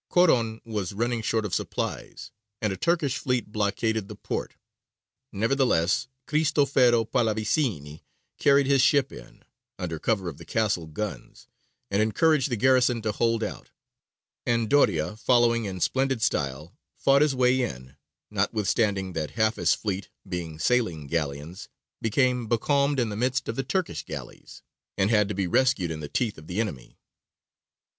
[0.09, 4.55] Coron was running short of supplies, and a Turkish fleet blockaded the port.
[5.31, 8.01] Nevertheless Cristofero Pallavicini
[8.39, 9.43] carried his ship in,
[9.77, 11.45] under cover of the castle guns,
[11.91, 13.69] and encouraged the garrison to hold out;
[14.43, 17.95] and Doria, following in splendid style, fought his way in,
[18.31, 21.69] notwithstanding that half his fleet, being sailing galleons,
[22.01, 24.63] became becalmed in the midst of the Turkish galleys,
[24.97, 26.97] and had to be rescued in the teeth of the enemy.